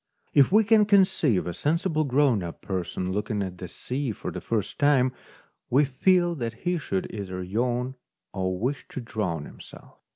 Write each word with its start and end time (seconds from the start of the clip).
If 0.33 0.51
we 0.51 0.63
can 0.63 0.85
conceive 0.87 1.45
a 1.45 1.53
sensible 1.53 2.05
grown 2.05 2.41
up 2.41 2.63
person 2.63 3.11
looking 3.11 3.43
at 3.43 3.59
the 3.59 3.67
sea 3.67 4.11
for 4.11 4.31
the 4.31 4.41
first 4.41 4.79
time, 4.79 5.11
we 5.69 5.85
feel 5.85 6.33
that 6.37 6.53
he 6.65 6.79
should 6.79 7.05
either 7.13 7.43
yawn 7.43 7.93
or 8.33 8.57
wish 8.57 8.87
to 8.87 8.99
drown 8.99 9.45
himself. 9.45 9.99